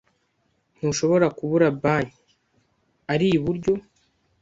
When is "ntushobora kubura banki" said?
0.77-2.21